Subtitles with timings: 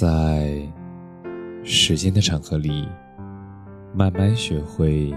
[0.00, 0.66] 在
[1.62, 2.88] 时间的长河里，
[3.92, 5.14] 慢慢学会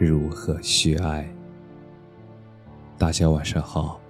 [0.00, 1.28] 如何去爱。
[2.96, 4.00] 大家晚上好，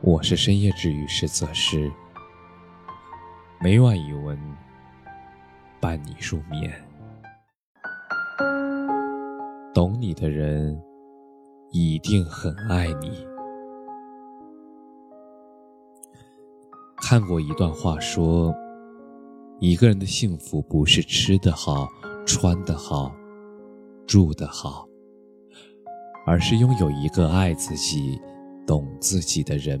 [0.00, 1.88] 我是深夜治愈师泽师，
[3.60, 4.36] 每晚一文
[5.78, 6.68] 伴你入眠。
[9.72, 10.76] 懂你的人
[11.70, 13.24] 一定很爱你。
[16.96, 18.52] 看过一段话，说，
[19.60, 21.86] 一个人的幸福不是吃得好、
[22.26, 23.14] 穿得好、
[24.06, 24.88] 住得好，
[26.26, 28.18] 而是拥有一个爱自己、
[28.66, 29.78] 懂自己的人。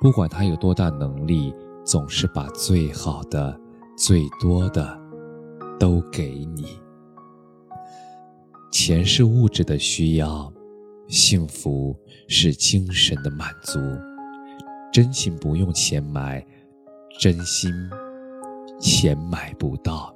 [0.00, 1.52] 不管他有多大能力，
[1.84, 3.60] 总是把最好的、
[3.96, 4.96] 最多的
[5.80, 6.78] 都给你。
[8.70, 10.52] 钱是物质的需要，
[11.08, 11.96] 幸福
[12.28, 13.80] 是精神的满足。
[14.92, 16.46] 真情不用钱买，
[17.18, 17.72] 真心
[18.78, 20.14] 钱买不到。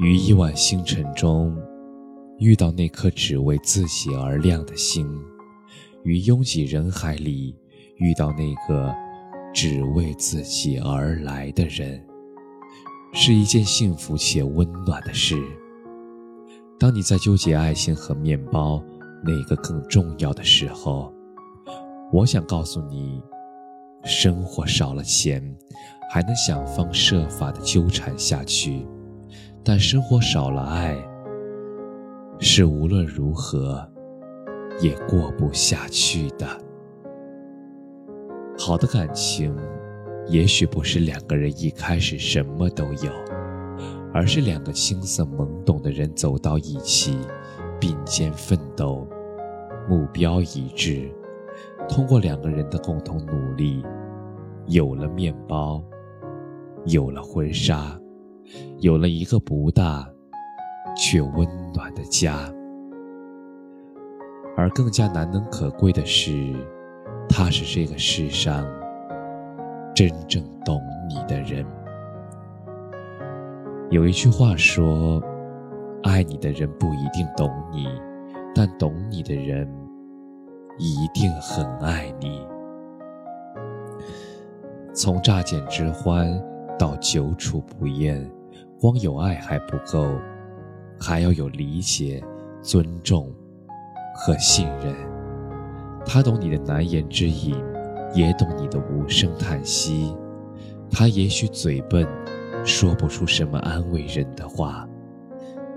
[0.00, 1.56] 于一晚星辰中，
[2.38, 5.06] 遇到那颗只为自己而亮的心；
[6.02, 7.56] 于拥挤人海里，
[7.96, 8.92] 遇到那个
[9.54, 12.04] 只为自己而来的人，
[13.12, 15.36] 是一件幸福且温暖的事。
[16.80, 18.82] 当你在纠结爱情和面包
[19.22, 21.14] 哪个更重要的时候，
[22.12, 23.22] 我想告诉你，
[24.04, 25.42] 生活少了钱，
[26.10, 28.86] 还能想方设法的纠缠下去；
[29.64, 30.96] 但生活少了爱，
[32.38, 33.88] 是无论如何
[34.80, 36.46] 也过不下去的。
[38.58, 39.56] 好的感情，
[40.26, 43.12] 也许不是两个人一开始什么都有，
[44.12, 47.16] 而是两个青涩懵懂的人走到一起，
[47.80, 49.06] 并肩奋斗，
[49.88, 51.10] 目标一致。
[51.88, 53.84] 通过两个人的共同努力，
[54.66, 55.82] 有了面包，
[56.86, 57.98] 有了婚纱，
[58.78, 60.08] 有了一个不大
[60.96, 62.50] 却温暖的家。
[64.56, 66.54] 而更加难能可贵的是，
[67.28, 68.64] 他是这个世上
[69.94, 71.64] 真正懂你的人。
[73.90, 75.22] 有一句话说
[76.04, 77.86] ：“爱你的人不一定懂你，
[78.54, 79.68] 但懂你的人。”
[80.78, 82.46] 一定很爱你。
[84.94, 86.42] 从乍见之欢
[86.78, 88.30] 到久处不厌，
[88.80, 90.06] 光有爱还不够，
[91.00, 92.22] 还要有理解、
[92.60, 93.32] 尊重
[94.14, 94.94] 和信任。
[96.04, 97.54] 他懂你的难言之隐，
[98.12, 100.14] 也懂你的无声叹息。
[100.90, 102.06] 他也许嘴笨，
[102.64, 104.86] 说不出什么安慰人的话，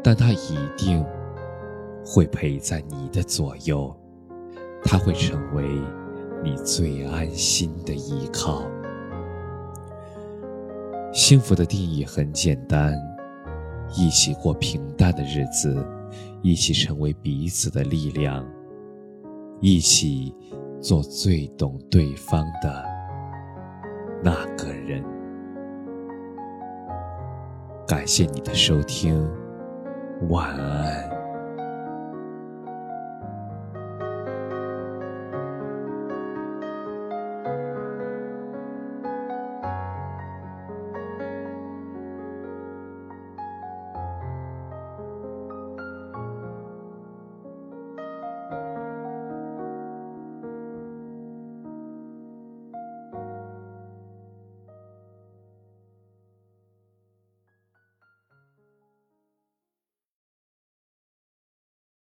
[0.03, 1.05] 但他一定
[2.05, 3.95] 会陪在你的左右。
[4.85, 5.81] 他会成为
[6.43, 8.61] 你最安心的依靠。
[11.11, 12.93] 幸福的定义很简单：
[13.97, 15.83] 一起过平淡的日子，
[16.41, 18.45] 一起成为彼此的力量，
[19.59, 20.33] 一起
[20.79, 22.85] 做最懂对方的
[24.23, 25.03] 那个人。
[27.87, 29.27] 感谢你的收听，
[30.29, 31.14] 晚安。